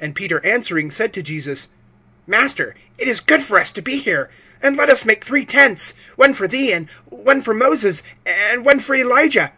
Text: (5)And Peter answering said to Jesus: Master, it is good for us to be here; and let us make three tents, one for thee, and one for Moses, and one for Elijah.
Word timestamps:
(5)And 0.00 0.14
Peter 0.14 0.38
answering 0.46 0.88
said 0.92 1.12
to 1.14 1.20
Jesus: 1.20 1.70
Master, 2.28 2.76
it 2.96 3.08
is 3.08 3.18
good 3.18 3.42
for 3.42 3.58
us 3.58 3.72
to 3.72 3.82
be 3.82 3.96
here; 3.96 4.30
and 4.62 4.76
let 4.76 4.88
us 4.88 5.04
make 5.04 5.24
three 5.24 5.44
tents, 5.44 5.94
one 6.14 6.32
for 6.32 6.46
thee, 6.46 6.70
and 6.72 6.88
one 7.06 7.40
for 7.42 7.52
Moses, 7.54 8.04
and 8.24 8.64
one 8.64 8.78
for 8.78 8.94
Elijah. 8.94 9.50